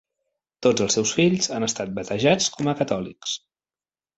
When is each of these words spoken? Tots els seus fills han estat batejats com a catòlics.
Tots 0.65 0.85
els 0.85 0.95
seus 0.99 1.11
fills 1.17 1.49
han 1.57 1.67
estat 1.69 1.91
batejats 1.99 2.51
com 2.57 2.73
a 2.73 2.77
catòlics. 2.81 3.37